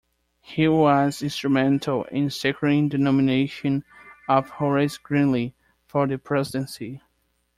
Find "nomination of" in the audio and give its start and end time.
2.97-4.49